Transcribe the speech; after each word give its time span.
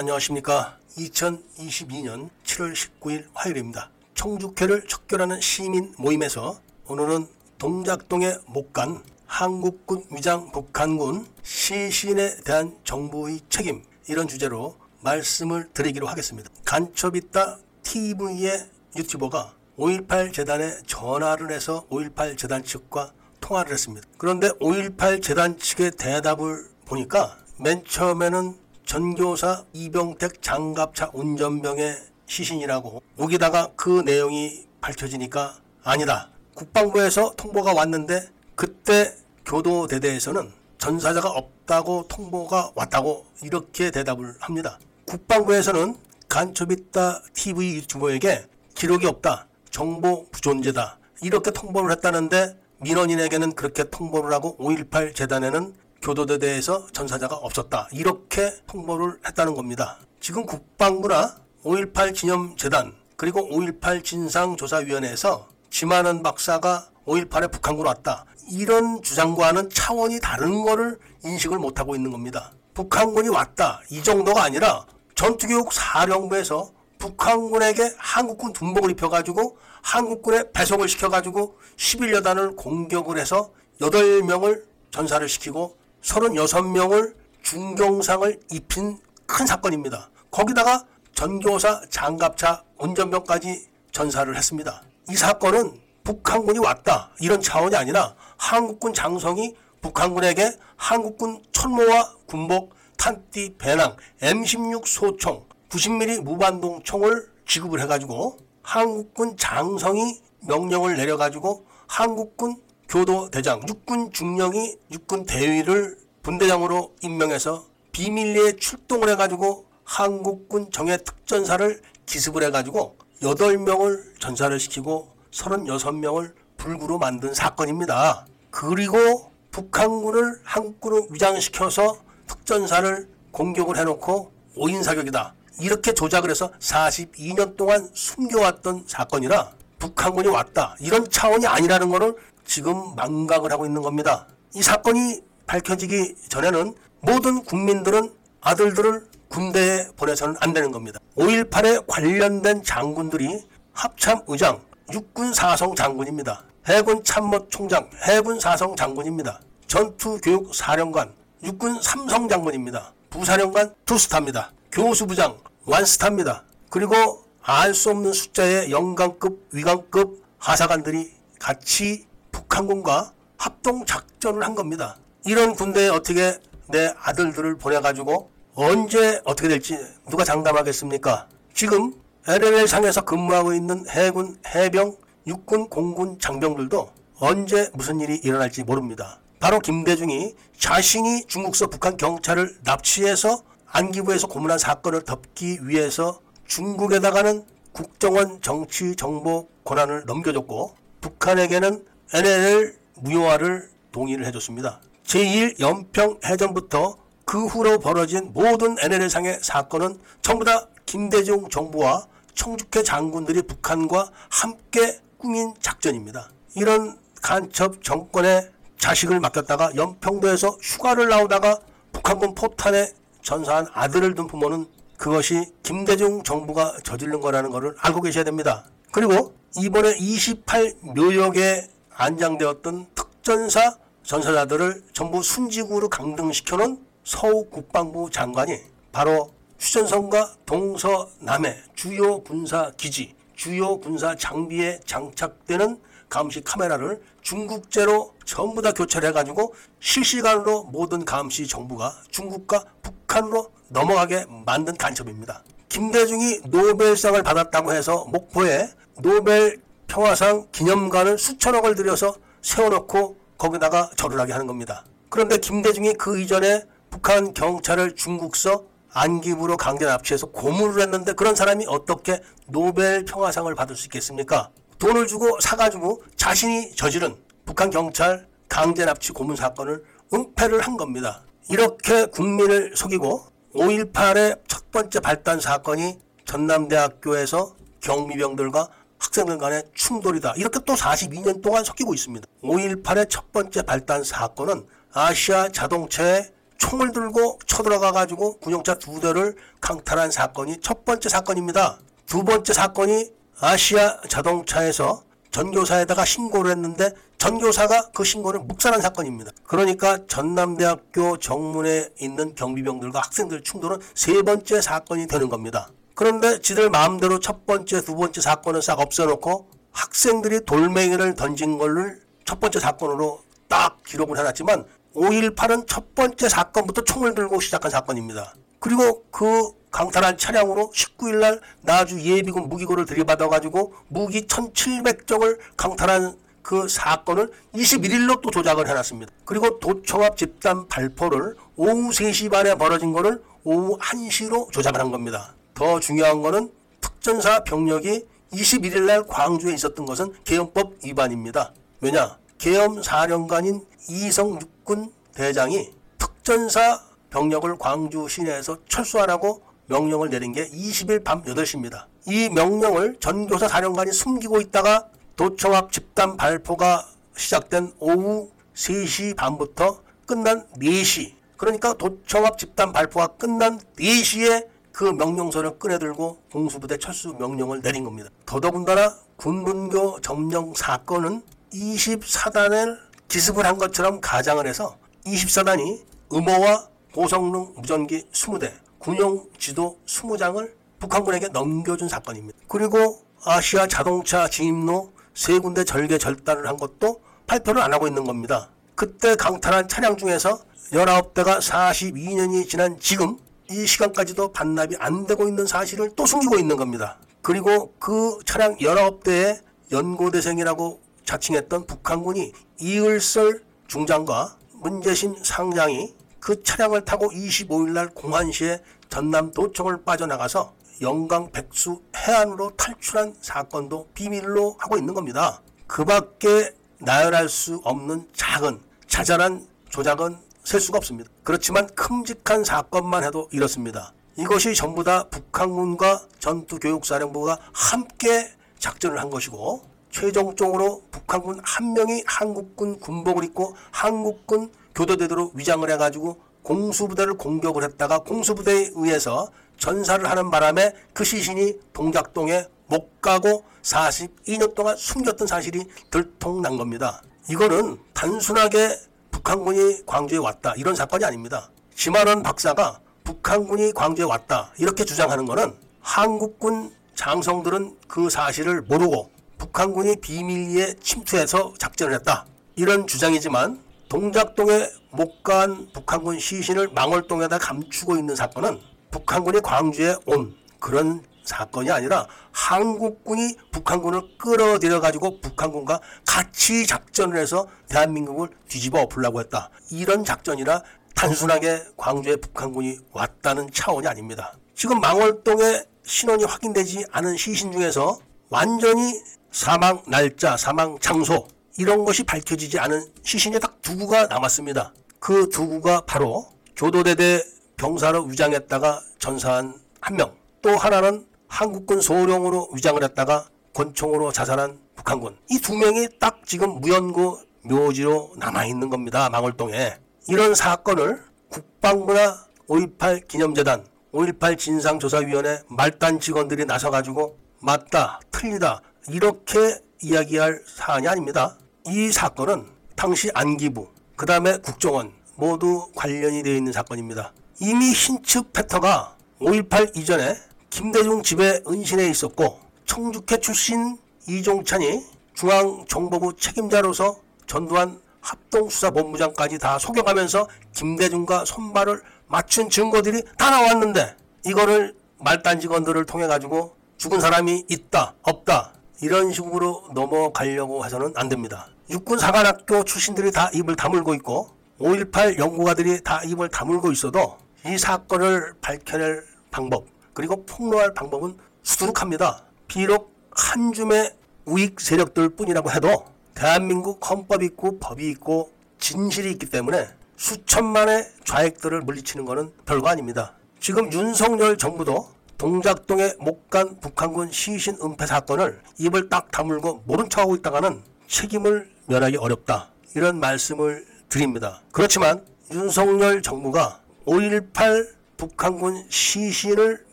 안녕하십니까. 0.00 0.78
2022년 0.96 2.30
7월 2.44 2.72
19일 2.72 3.26
화요일입니다. 3.34 3.90
청주회를 4.14 4.86
척결하는 4.86 5.40
시민 5.40 5.92
모임에서 5.98 6.60
오늘은 6.86 7.26
동작동에 7.58 8.34
못간 8.46 9.02
한국군 9.26 10.04
위장 10.12 10.52
북한군 10.52 11.26
시신에 11.42 12.36
대한 12.44 12.78
정부의 12.84 13.40
책임 13.48 13.82
이런 14.08 14.28
주제로 14.28 14.76
말씀을 15.00 15.68
드리기로 15.74 16.06
하겠습니다. 16.06 16.48
간첩 16.64 17.16
있다 17.16 17.58
TV의 17.82 18.70
유튜버가 18.94 19.52
5.18 19.76 20.32
재단에 20.32 20.78
전화를 20.86 21.50
해서 21.50 21.84
5.18 21.90 22.38
재단 22.38 22.62
측과 22.62 23.12
통화를 23.40 23.72
했습니다. 23.72 24.06
그런데 24.16 24.50
5.18 24.60 25.20
재단 25.24 25.58
측의 25.58 25.90
대답을 25.98 26.70
보니까 26.84 27.36
맨 27.58 27.84
처음에는 27.84 28.67
전교사 28.88 29.64
이병택 29.74 30.40
장갑차 30.40 31.10
운전병의 31.12 31.94
시신이라고 32.24 33.02
여기다가 33.18 33.70
그 33.76 34.00
내용이 34.00 34.64
밝혀지니까 34.80 35.58
아니다. 35.84 36.30
국방부에서 36.54 37.34
통보가 37.36 37.74
왔는데 37.74 38.30
그때 38.54 39.14
교도대대에서는 39.44 40.50
전사자가 40.78 41.28
없다고 41.28 42.06
통보가 42.08 42.72
왔다고 42.74 43.26
이렇게 43.42 43.90
대답을 43.90 44.34
합니다. 44.40 44.78
국방부에서는 45.04 45.94
간첩있다 46.30 47.24
TV 47.34 47.74
유튜버에게 47.74 48.46
기록이 48.74 49.06
없다. 49.06 49.48
정보 49.70 50.26
부존재다. 50.30 50.98
이렇게 51.20 51.50
통보를 51.50 51.90
했다는데 51.90 52.58
민원인에게는 52.78 53.52
그렇게 53.52 53.84
통보를 53.84 54.32
하고 54.32 54.56
5.18 54.56 55.14
재단에는 55.14 55.74
교도대대에서 56.02 56.88
전사자가 56.92 57.36
없었다. 57.36 57.88
이렇게 57.92 58.52
통보를 58.66 59.18
했다는 59.26 59.54
겁니다. 59.54 59.98
지금 60.20 60.46
국방부나 60.46 61.36
5.18 61.64 62.14
기념재단 62.14 62.94
그리고 63.16 63.48
5.18 63.48 64.04
진상조사위원회에서 64.04 65.48
지만은 65.70 66.22
박사가 66.22 66.88
5.18에 67.06 67.50
북한군 67.50 67.86
왔다. 67.86 68.24
이런 68.50 69.02
주장과는 69.02 69.70
차원이 69.70 70.20
다른 70.20 70.62
거를 70.62 70.98
인식을 71.24 71.58
못하고 71.58 71.94
있는 71.94 72.10
겁니다. 72.10 72.52
북한군이 72.74 73.28
왔다. 73.28 73.82
이 73.90 74.02
정도가 74.02 74.44
아니라 74.44 74.86
전투교육 75.14 75.72
사령부에서 75.72 76.70
북한군에게 76.98 77.94
한국군 77.96 78.52
군복을 78.52 78.90
입혀가지고 78.92 79.58
한국군에 79.82 80.52
배송을 80.52 80.88
시켜가지고 80.88 81.58
11여단을 81.76 82.56
공격을 82.56 83.18
해서 83.18 83.50
8명을 83.80 84.64
전사를 84.90 85.28
시키고 85.28 85.77
36명을 86.02 87.14
중경상을 87.42 88.40
입힌 88.52 88.98
큰 89.26 89.46
사건입니다. 89.46 90.10
거기다가 90.30 90.84
전교사 91.14 91.80
장갑차 91.90 92.62
운전병까지 92.78 93.68
전사를 93.92 94.34
했습니다. 94.36 94.82
이 95.10 95.16
사건은 95.16 95.80
북한군이 96.04 96.58
왔다 96.58 97.10
이런 97.20 97.40
차원이 97.40 97.74
아니라 97.76 98.14
한국군 98.36 98.94
장성이 98.94 99.54
북한군에게 99.80 100.52
한국군 100.76 101.42
천모와 101.52 102.14
군복, 102.26 102.74
탄띠, 102.96 103.56
배낭, 103.58 103.96
M16 104.20 104.86
소총, 104.86 105.44
90mm 105.70 106.22
무반동 106.22 106.82
총을 106.82 107.30
지급을 107.46 107.80
해가지고 107.80 108.38
한국군 108.62 109.36
장성이 109.36 110.20
명령을 110.40 110.96
내려가지고 110.96 111.66
한국군 111.86 112.62
교도대장, 112.88 113.60
육군 113.68 114.12
중령이 114.12 114.76
육군 114.90 115.26
대위를 115.26 115.98
분대장으로 116.22 116.94
임명해서 117.02 117.66
비밀리에 117.92 118.56
출동을 118.56 119.10
해가지고 119.10 119.66
한국군 119.84 120.70
정예 120.70 120.96
특전사를 120.98 121.82
기습을 122.06 122.42
해가지고 122.44 122.96
8명을 123.22 124.18
전사를 124.20 124.58
시키고 124.58 125.12
36명을 125.32 126.32
불구로 126.56 126.98
만든 126.98 127.34
사건입니다. 127.34 128.26
그리고 128.50 129.32
북한군을 129.50 130.40
한국군으로 130.44 131.08
위장시켜서 131.10 131.98
특전사를 132.26 133.08
공격을 133.32 133.76
해놓고 133.76 134.32
5인 134.56 134.82
사격이다. 134.82 135.34
이렇게 135.60 135.92
조작을 135.92 136.30
해서 136.30 136.52
42년 136.58 137.56
동안 137.56 137.88
숨겨왔던 137.92 138.84
사건이라 138.86 139.57
북한군이 139.78 140.28
왔다. 140.28 140.74
이런 140.80 141.08
차원이 141.10 141.46
아니라는 141.46 141.88
것을 141.90 142.16
지금 142.44 142.94
망각을 142.96 143.52
하고 143.52 143.66
있는 143.66 143.82
겁니다. 143.82 144.26
이 144.54 144.62
사건이 144.62 145.20
밝혀지기 145.46 146.16
전에는 146.28 146.74
모든 147.00 147.44
국민들은 147.44 148.12
아들들을 148.40 149.06
군대에 149.28 149.88
보내서는 149.96 150.36
안 150.40 150.52
되는 150.52 150.70
겁니다. 150.70 150.98
5.18에 151.16 151.86
관련된 151.86 152.62
장군들이 152.62 153.46
합참의장, 153.72 154.60
육군 154.92 155.34
사성 155.34 155.74
장군입니다. 155.74 156.44
해군 156.66 157.04
참모 157.04 157.48
총장, 157.48 157.88
해군 158.02 158.40
사성 158.40 158.74
장군입니다. 158.74 159.40
전투교육 159.66 160.54
사령관, 160.54 161.12
육군 161.42 161.80
삼성 161.82 162.28
장군입니다. 162.28 162.92
부사령관 163.10 163.74
투스타입니다. 163.86 164.52
교수부장 164.72 165.38
완스타입니다. 165.64 166.44
그리고 166.70 167.24
알 167.42 167.74
수 167.74 167.90
없는 167.90 168.12
숫자의 168.12 168.70
영관급, 168.70 169.48
위관급 169.52 170.22
하사관들이 170.38 171.10
같이 171.38 172.06
북한군과 172.32 173.12
합동 173.36 173.84
작전을 173.86 174.42
한 174.42 174.54
겁니다. 174.54 174.96
이런 175.24 175.54
군대에 175.54 175.88
어떻게 175.88 176.38
내 176.68 176.92
아들들을 177.00 177.56
보내가지고 177.56 178.30
언제 178.54 179.20
어떻게 179.24 179.48
될지 179.48 179.78
누가 180.10 180.24
장담하겠습니까? 180.24 181.28
지금 181.54 181.94
LLL 182.26 182.66
상에서 182.66 183.02
근무하고 183.04 183.54
있는 183.54 183.88
해군, 183.88 184.38
해병, 184.54 184.96
육군, 185.26 185.68
공군 185.68 186.18
장병들도 186.18 186.90
언제 187.20 187.70
무슨 187.72 188.00
일이 188.00 188.16
일어날지 188.16 188.64
모릅니다. 188.64 189.20
바로 189.40 189.60
김대중이 189.60 190.34
자신이 190.58 191.24
중국서 191.26 191.68
북한 191.68 191.96
경찰을 191.96 192.58
납치해서 192.64 193.42
안기부에서 193.66 194.26
고문한 194.26 194.58
사건을 194.58 195.02
덮기 195.04 195.60
위해서 195.62 196.20
중국에다가는 196.48 197.44
국정원 197.72 198.40
정치 198.40 198.96
정보 198.96 199.48
권한을 199.64 200.04
넘겨줬고 200.06 200.74
북한에게는 201.00 201.86
NLL 202.12 202.76
무효화를 202.96 203.70
동의를 203.92 204.26
해줬습니다. 204.26 204.80
제1 205.04 205.60
연평 205.60 206.18
해전부터 206.24 206.96
그 207.24 207.46
후로 207.46 207.78
벌어진 207.78 208.32
모든 208.32 208.76
NLL상의 208.80 209.38
사건은 209.42 209.98
전부 210.22 210.44
다 210.44 210.66
김대중 210.86 211.48
정부와 211.48 212.06
청주회 212.34 212.82
장군들이 212.82 213.42
북한과 213.42 214.10
함께 214.30 214.98
꾸민 215.18 215.52
작전입니다. 215.60 216.30
이런 216.56 216.98
간첩 217.22 217.82
정권에 217.82 218.48
자식을 218.78 219.20
맡겼다가 219.20 219.72
연평도에서 219.76 220.56
휴가를 220.62 221.08
나오다가 221.08 221.58
북한군 221.92 222.34
포탄에 222.34 222.92
전사한 223.22 223.66
아들을 223.72 224.14
둔 224.14 224.26
부모는 224.26 224.66
그것이 224.98 225.46
김대중 225.62 226.22
정부가 226.24 226.76
저지른 226.82 227.20
거라는 227.20 227.50
것을 227.50 227.74
알고 227.78 228.02
계셔야 228.02 228.24
됩니다. 228.24 228.64
그리고 228.92 229.32
이번에 229.56 229.96
28 229.96 230.74
묘역에 230.80 231.68
안장되었던 231.94 232.88
특전사 232.94 233.76
전사자들을 234.02 234.82
전부 234.92 235.22
순직으로 235.22 235.88
강등시켜놓은 235.88 236.84
서욱 237.04 237.50
국방부 237.50 238.10
장관이 238.10 238.58
바로 238.90 239.32
휴전선과 239.60 240.34
동서남의 240.46 241.62
주요 241.74 242.22
군사 242.22 242.72
기지, 242.76 243.14
주요 243.36 243.78
군사 243.78 244.16
장비에 244.16 244.80
장착되는 244.84 245.80
감시 246.08 246.42
카메라를 246.42 247.00
중국제로 247.22 248.14
전부 248.24 248.62
다 248.62 248.72
교체해가지고 248.72 249.54
실시간으로 249.78 250.64
모든 250.64 251.04
감시 251.04 251.46
정부가 251.46 251.94
중국과 252.10 252.64
북 252.82 252.97
한으로 253.08 253.50
넘어가게 253.68 254.26
만든 254.46 254.76
간첩입니다. 254.76 255.42
김대중이 255.68 256.40
노벨상을 256.46 257.20
받았다고 257.22 257.72
해서 257.72 258.06
목포에 258.06 258.68
노벨 259.00 259.60
평화상 259.86 260.46
기념관을 260.52 261.18
수천억을 261.18 261.74
들여서 261.74 262.14
세워놓고 262.42 263.16
거기다가 263.36 263.90
절을 263.96 264.18
하게 264.20 264.32
하는 264.32 264.46
겁니다. 264.46 264.84
그런데 265.08 265.38
김대중이 265.38 265.94
그 265.94 266.20
이전에 266.20 266.64
북한 266.90 267.34
경찰을 267.34 267.94
중국서 267.94 268.64
안기부로 268.90 269.56
강제 269.56 269.84
납치해서 269.84 270.26
고문을 270.26 270.80
했는데 270.80 271.12
그런 271.12 271.34
사람이 271.34 271.66
어떻게 271.68 272.20
노벨 272.46 273.04
평화상을 273.04 273.54
받을 273.54 273.76
수 273.76 273.86
있겠습니까? 273.86 274.50
돈을 274.78 275.06
주고 275.06 275.38
사가지고 275.40 276.02
자신이 276.16 276.74
저지른 276.74 277.16
북한 277.44 277.70
경찰 277.70 278.26
강제 278.48 278.84
납치 278.84 279.12
고문 279.12 279.36
사건을 279.36 279.84
은폐를 280.12 280.60
한 280.60 280.76
겁니다. 280.76 281.22
이렇게 281.48 282.06
국민을 282.06 282.76
속이고 282.76 283.24
5.18의 283.54 284.40
첫 284.46 284.70
번째 284.70 285.00
발단 285.00 285.40
사건이 285.40 285.98
전남대학교에서 286.26 287.54
경비병들과 287.80 288.68
학생들 288.98 289.38
간의 289.38 289.62
충돌이다. 289.74 290.34
이렇게 290.36 290.60
또 290.66 290.74
42년 290.74 291.40
동안 291.40 291.64
섞이고 291.64 291.94
있습니다. 291.94 292.26
5.18의 292.42 293.08
첫 293.08 293.32
번째 293.32 293.62
발단 293.62 294.04
사건은 294.04 294.66
아시아 294.92 295.48
자동차의 295.48 296.30
총을 296.58 296.92
들고 296.92 297.38
쳐들어가 297.46 297.92
가지고 297.92 298.38
군용차 298.40 298.74
두 298.74 299.00
대를 299.00 299.36
강탈한 299.60 300.10
사건이 300.10 300.60
첫 300.60 300.84
번째 300.84 301.08
사건입니다. 301.08 301.78
두 302.06 302.24
번째 302.24 302.52
사건이 302.52 303.10
아시아 303.40 304.00
자동차에서 304.08 305.02
전교사에다가 305.30 306.04
신고를 306.04 306.50
했는데 306.52 306.90
전교사가 307.18 307.90
그 307.94 308.04
신고를 308.04 308.40
묵살한 308.40 308.80
사건입니다. 308.80 309.32
그러니까 309.44 310.06
전남대학교 310.06 311.18
정문에 311.18 311.88
있는 312.00 312.34
경비병들과 312.34 313.00
학생들 313.00 313.42
충돌은 313.42 313.78
세 313.94 314.22
번째 314.22 314.60
사건이 314.60 315.06
되는 315.06 315.28
겁니다. 315.28 315.68
그런데 315.94 316.40
지들 316.40 316.70
마음대로 316.70 317.18
첫 317.18 317.44
번째, 317.44 317.80
두 317.82 317.96
번째 317.96 318.20
사건을 318.20 318.62
싹 318.62 318.78
없애놓고 318.78 319.48
학생들이 319.72 320.44
돌멩이를 320.44 321.14
던진 321.14 321.58
걸를 321.58 322.00
첫 322.24 322.38
번째 322.38 322.60
사건으로 322.60 323.20
딱 323.48 323.82
기록을 323.84 324.18
해놨지만 324.18 324.64
5.18은 324.94 325.66
첫 325.66 325.94
번째 325.94 326.28
사건부터 326.28 326.84
총을 326.84 327.14
들고 327.14 327.40
시작한 327.40 327.70
사건입니다. 327.70 328.34
그리고 328.58 329.04
그 329.10 329.52
강탈한 329.70 330.16
차량으로 330.16 330.70
19일 330.74 331.16
날 331.16 331.40
나주 331.62 332.00
예비군 332.00 332.48
무기고를 332.48 332.86
들이받아가지고 332.86 333.74
무기 333.88 334.26
1700정을 334.26 335.38
강탈한 335.56 336.16
그 336.42 336.66
사건을 336.66 337.30
21일로 337.54 338.22
또 338.22 338.30
조작을 338.30 338.68
해놨습니다. 338.68 339.12
그리고 339.26 339.58
도청합 339.58 340.16
집단 340.16 340.66
발포를 340.66 341.34
오후 341.56 341.90
3시 341.90 342.30
반에 342.30 342.54
벌어진 342.54 342.92
거를 342.92 343.22
오후 343.44 343.78
1시로 343.78 344.50
조작을 344.50 344.80
한 344.80 344.90
겁니다. 344.90 345.34
더 345.52 345.78
중요한 345.78 346.22
거는 346.22 346.50
특전사 346.80 347.44
병력이 347.44 348.06
21일 348.32 348.82
날 348.82 349.06
광주에 349.06 349.52
있었던 349.54 349.84
것은 349.84 350.14
계엄법 350.24 350.76
위반입니다. 350.84 351.52
왜냐? 351.80 352.18
계엄 352.38 352.82
사령관인 352.82 353.66
이성 353.90 354.40
육군 354.40 354.92
대장이 355.14 355.70
특전사 355.98 356.87
병력을 357.10 357.56
광주 357.58 358.08
시내에서 358.08 358.58
철수하라고 358.68 359.42
명령을 359.66 360.10
내린 360.10 360.32
게 360.32 360.48
20일 360.48 361.04
밤 361.04 361.22
8시입니다. 361.22 361.86
이 362.06 362.28
명령을 362.30 362.96
전교사 363.00 363.48
사령관이 363.48 363.92
숨기고 363.92 364.40
있다가 364.40 364.88
도청합 365.16 365.72
집단 365.72 366.16
발포가 366.16 366.88
시작된 367.16 367.72
오후 367.78 368.30
3시 368.54 369.16
반부터 369.16 369.82
끝난 370.06 370.46
4시 370.58 371.14
그러니까 371.36 371.74
도청합 371.74 372.38
집단 372.38 372.72
발포가 372.72 373.08
끝난 373.08 373.60
4시에 373.78 374.46
그 374.72 374.84
명령서를 374.84 375.58
꺼내들고 375.58 376.22
공수부대 376.32 376.78
철수 376.78 377.14
명령을 377.18 377.62
내린 377.62 377.84
겁니다. 377.84 378.10
더더군다나 378.26 378.96
군분교 379.16 380.00
점령 380.00 380.54
사건은 380.54 381.22
24단을 381.52 382.78
기습을 383.08 383.44
한 383.44 383.58
것처럼 383.58 384.00
가장을 384.00 384.46
해서 384.46 384.76
24단이 385.04 385.80
음호와 386.12 386.68
고성능 386.94 387.52
무전기 387.56 388.04
20대, 388.12 388.52
군용 388.78 389.28
지도 389.38 389.78
20장을 389.86 390.52
북한군에게 390.78 391.28
넘겨준 391.28 391.88
사건입니다. 391.88 392.38
그리고 392.48 393.02
아시아 393.24 393.66
자동차 393.66 394.28
진입로 394.28 394.92
세 395.14 395.38
군데 395.38 395.64
절개 395.64 395.98
절단을 395.98 396.46
한 396.46 396.56
것도 396.56 397.00
발표를 397.26 397.60
안 397.60 397.72
하고 397.72 397.86
있는 397.88 398.04
겁니다. 398.04 398.50
그때 398.74 399.16
강탈한 399.16 399.68
차량 399.68 399.96
중에서 399.96 400.38
19대가 400.72 401.38
42년이 401.40 402.48
지난 402.48 402.78
지금 402.78 403.18
이 403.50 403.66
시간까지도 403.66 404.32
반납이 404.32 404.76
안 404.78 405.06
되고 405.06 405.26
있는 405.26 405.46
사실을 405.46 405.90
또 405.96 406.06
숨기고 406.06 406.38
있는 406.38 406.56
겁니다. 406.56 406.98
그리고 407.22 407.72
그 407.78 408.18
차량 408.24 408.56
19대의 408.58 409.40
연고대생이라고 409.72 410.80
자칭했던 411.04 411.66
북한군이 411.66 412.32
이을설 412.60 413.42
중장과 413.66 414.36
문재신 414.54 415.16
상장이 415.22 415.94
그 416.20 416.42
차량을 416.42 416.84
타고 416.84 417.10
25일 417.10 417.70
날 417.70 417.88
공안시에 417.88 418.62
전남 418.88 419.32
도청을 419.32 419.84
빠져나가서 419.84 420.54
영광 420.80 421.30
백수 421.30 421.82
해안으로 421.96 422.56
탈출한 422.56 423.14
사건도 423.20 423.88
비밀로 423.94 424.56
하고 424.58 424.76
있는 424.78 424.94
겁니다. 424.94 425.42
그 425.66 425.84
밖에 425.84 426.54
나열할 426.78 427.28
수 427.28 427.60
없는 427.64 428.08
작은 428.14 428.60
자잘한 428.86 429.46
조작은 429.70 430.18
셀 430.44 430.60
수가 430.60 430.78
없습니다. 430.78 431.10
그렇지만 431.24 431.66
큼직한 431.74 432.44
사건만 432.44 433.04
해도 433.04 433.28
이렇습니다. 433.32 433.92
이것이 434.16 434.54
전부 434.54 434.82
다 434.82 435.04
북한군과 435.10 436.06
전투교육사령부가 436.20 437.38
함께 437.52 438.32
작전을 438.58 438.98
한 438.98 439.10
것이고 439.10 439.62
최종적으로 439.90 440.82
북한군 440.90 441.40
한 441.44 441.72
명이 441.72 442.04
한국군 442.06 442.78
군복을 442.80 443.24
입고 443.24 443.56
한국군 443.70 444.50
교도대대로 444.78 445.32
위장을 445.34 445.68
해가지고 445.68 446.20
공수부대를 446.42 447.14
공격을 447.14 447.64
했다가 447.64 448.00
공수부대에 448.00 448.70
의해서 448.74 449.28
전사를 449.58 450.08
하는 450.08 450.30
바람에 450.30 450.72
그 450.92 451.02
시신이 451.02 451.54
동작동에 451.72 452.46
못 452.68 453.00
가고 453.00 453.44
42년 453.62 454.54
동안 454.54 454.76
숨겼던 454.76 455.26
사실이 455.26 455.64
들통난 455.90 456.56
겁니다. 456.56 457.02
이거는 457.28 457.78
단순하게 457.92 458.78
북한군이 459.10 459.84
광주에 459.84 460.18
왔다 460.18 460.54
이런 460.56 460.76
사건이 460.76 461.04
아닙니다. 461.04 461.50
지만원 461.74 462.22
박사가 462.22 462.78
북한군이 463.02 463.72
광주에 463.72 464.04
왔다 464.04 464.52
이렇게 464.58 464.84
주장하는 464.84 465.26
것은 465.26 465.56
한국군 465.80 466.72
장성들은 466.94 467.76
그 467.88 468.08
사실을 468.10 468.62
모르고 468.62 469.10
북한군이 469.38 469.96
비밀리에 469.96 470.74
침투해서 470.80 471.52
작전을 471.58 471.94
했다 471.94 472.26
이런 472.54 472.86
주장이지만 472.86 473.67
동작동에 473.88 474.68
못 474.90 475.22
간 475.22 475.68
북한군 475.74 476.18
시신을 476.18 476.68
망월동에다 476.74 477.38
감추고 477.38 477.96
있는 477.98 478.16
사건은 478.16 478.58
북한군이 478.90 479.40
광주에 479.40 479.94
온 480.06 480.34
그런 480.58 481.02
사건이 481.24 481.70
아니라 481.70 482.06
한국군이 482.32 483.36
북한군을 483.52 484.16
끌어들여 484.16 484.80
가지고 484.80 485.20
북한군과 485.20 485.80
같이 486.06 486.66
작전을 486.66 487.18
해서 487.18 487.46
대한민국을 487.68 488.30
뒤집어 488.48 488.80
엎으려고 488.80 489.20
했다. 489.20 489.50
이런 489.70 490.04
작전이라 490.04 490.62
단순하게 490.94 491.62
광주에 491.76 492.16
북한군이 492.16 492.78
왔다는 492.92 493.50
차원이 493.52 493.86
아닙니다. 493.86 494.32
지금 494.54 494.80
망월동에 494.80 495.64
신원이 495.84 496.24
확인되지 496.24 496.86
않은 496.90 497.18
시신 497.18 497.52
중에서 497.52 497.98
완전히 498.30 498.94
사망 499.30 499.82
날짜, 499.86 500.38
사망 500.38 500.78
장소 500.78 501.28
이런 501.58 501.84
것이 501.84 502.04
밝혀지지 502.04 502.58
않은 502.60 502.86
시신이 503.02 503.38
딱 503.40 503.58
두 503.62 503.76
구가 503.76 504.06
남았습니다. 504.06 504.72
그 505.00 505.28
두 505.28 505.46
구가 505.46 505.82
바로 505.82 506.26
교도대대 506.56 507.22
병사로 507.58 508.04
위장했다가 508.04 508.80
전사한 508.98 509.54
한 509.80 509.96
명, 509.96 510.14
또 510.40 510.56
하나는 510.56 511.06
한국군 511.26 511.80
소령으로 511.82 512.48
위장을 512.54 512.82
했다가 512.82 513.28
권총으로 513.52 514.12
자살한 514.12 514.58
북한군. 514.76 515.18
이 515.30 515.38
두 515.40 515.54
명이 515.56 515.88
딱 516.00 516.20
지금 516.24 516.60
무연고 516.60 517.18
묘지로 517.42 518.12
남아있는 518.16 518.70
겁니다. 518.70 519.10
망월동에. 519.10 519.76
이런 520.08 520.34
사건을 520.34 521.02
국방부나 521.28 522.24
5.18 522.48 523.06
기념재단, 523.08 523.66
5.18 523.92 524.38
진상조사위원회 524.38 525.40
말단 525.48 526.00
직원들이 526.00 526.46
나서가지고 526.46 527.18
맞다, 527.40 528.00
틀리다, 528.12 528.62
이렇게 528.88 529.58
이야기할 529.82 530.40
사안이 530.46 530.88
아닙니다. 530.88 531.36
이 531.70 531.92
사건은 531.92 532.46
당시 532.76 533.10
안기부, 533.12 533.68
그 533.94 534.06
다음에 534.06 534.38
국정원 534.38 534.92
모두 535.16 535.70
관련이 535.74 536.22
되어 536.22 536.34
있는 536.34 536.52
사건입니다. 536.52 537.12
이미 537.40 537.72
흰츠 537.72 538.22
패터가 538.32 538.96
5.18 539.20 539.76
이전에 539.76 540.16
김대중 540.48 541.02
집에 541.02 541.42
은신해 541.46 541.88
있었고 541.90 542.40
청주회 542.64 543.20
출신 543.20 543.76
이종찬이 544.08 544.82
중앙정보부 545.14 546.16
책임자로서 546.16 547.00
전두환 547.26 547.80
합동수사본부장까지 548.00 549.38
다 549.38 549.58
속여가면서 549.58 550.28
김대중과 550.54 551.26
손발을 551.26 551.82
맞춘 552.06 552.48
증거들이 552.48 553.02
다 553.18 553.30
나왔는데 553.30 553.94
이거를 554.24 554.74
말단 555.00 555.40
직원들을 555.40 555.84
통해 555.84 556.06
가지고 556.06 556.56
죽은 556.78 557.00
사람이 557.00 557.44
있다 557.48 557.94
없다 558.02 558.54
이런 558.80 559.12
식으로 559.12 559.68
넘어가려고 559.74 560.64
해서는 560.64 560.92
안 560.94 561.08
됩니다. 561.08 561.48
육군 561.70 561.98
사관학교 561.98 562.64
출신들이 562.64 563.12
다 563.12 563.30
입을 563.34 563.54
다물고 563.54 563.94
있고 563.96 564.30
5.18 564.58 565.18
연구가들이 565.18 565.82
다 565.82 566.02
입을 566.02 566.30
다물고 566.30 566.72
있어도 566.72 567.18
이 567.46 567.58
사건을 567.58 568.32
밝혀낼 568.40 569.04
방법 569.30 569.66
그리고 569.92 570.24
폭로할 570.24 570.72
방법은 570.72 571.18
수두룩합니다. 571.42 572.24
비록 572.46 572.94
한 573.10 573.52
줌의 573.52 573.94
우익 574.24 574.60
세력들 574.60 575.10
뿐이라고 575.10 575.50
해도 575.50 575.84
대한민국 576.14 576.90
헌법이 576.90 577.26
있고 577.26 577.58
법이 577.58 577.90
있고 577.90 578.32
진실이 578.58 579.10
있기 579.12 579.26
때문에 579.26 579.68
수천만의 579.96 580.90
좌익들을 581.04 581.60
물리치는 581.60 582.06
것은 582.06 582.32
별거 582.46 582.68
아닙니다. 582.68 583.14
지금 583.40 583.70
윤석열 583.72 584.38
정부도 584.38 584.88
동작동에 585.18 585.92
못간 586.00 586.60
북한군 586.60 587.10
시신 587.12 587.58
은폐 587.62 587.86
사건을 587.86 588.40
입을 588.58 588.88
딱 588.88 589.10
다물고 589.10 589.64
모른 589.66 589.90
척하고 589.90 590.14
있다가는 590.16 590.62
책임을 590.88 591.50
면하기 591.66 591.96
어렵다. 591.98 592.48
이런 592.74 592.98
말씀을 592.98 593.64
드립니다. 593.88 594.40
그렇지만 594.52 595.04
윤석열 595.32 596.02
정부가 596.02 596.60
5.18 596.86 597.68
북한군 597.96 598.66
시신을 598.70 599.64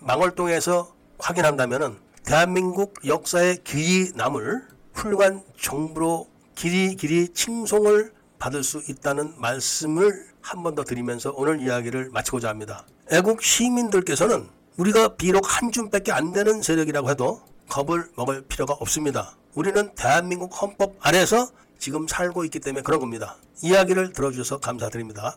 망월동에서 0.00 0.92
확인한다면 1.18 1.98
대한민국 2.24 2.94
역사에 3.06 3.56
길이 3.64 4.10
남을 4.14 4.62
훌륭한 4.94 5.42
정부로 5.60 6.28
길이 6.54 6.96
길이 6.96 7.28
칭송을 7.28 8.12
받을 8.38 8.62
수 8.62 8.82
있다는 8.88 9.34
말씀을 9.38 10.26
한 10.40 10.62
번 10.62 10.74
더 10.74 10.84
드리면서 10.84 11.32
오늘 11.36 11.60
이야기를 11.62 12.10
마치고자 12.10 12.48
합니다. 12.48 12.84
애국 13.10 13.42
시민들께서는 13.42 14.46
우리가 14.76 15.16
비록 15.16 15.44
한 15.46 15.72
줌밖에 15.72 16.12
안 16.12 16.32
되는 16.32 16.60
세력이라고 16.62 17.08
해도 17.10 17.40
겁을 17.68 18.10
먹을 18.16 18.42
필요가 18.42 18.74
없습니다. 18.74 19.36
우리는 19.54 19.94
대한민국 19.94 20.50
헌법 20.60 20.94
안에서 21.00 21.48
지금 21.78 22.06
살고 22.08 22.44
있기 22.44 22.60
때문에 22.60 22.82
그런 22.82 23.00
겁니다. 23.00 23.36
이야기를 23.62 24.12
들어주셔서 24.12 24.58
감사드립니다. 24.58 25.36